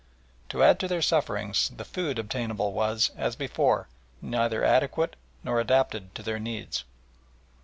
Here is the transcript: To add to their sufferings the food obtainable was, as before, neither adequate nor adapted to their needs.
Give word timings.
To 0.49 0.63
add 0.63 0.79
to 0.79 0.87
their 0.87 1.03
sufferings 1.03 1.69
the 1.69 1.85
food 1.85 2.17
obtainable 2.17 2.73
was, 2.73 3.11
as 3.17 3.35
before, 3.35 3.87
neither 4.19 4.63
adequate 4.65 5.15
nor 5.43 5.59
adapted 5.59 6.15
to 6.15 6.23
their 6.23 6.39
needs. 6.39 6.85